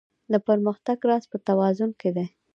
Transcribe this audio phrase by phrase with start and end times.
[0.31, 2.25] د پرمختګ راز په توازن کې دی.